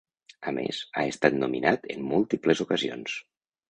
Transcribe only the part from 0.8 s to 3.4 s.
ha estat nominat en múltiples ocasions.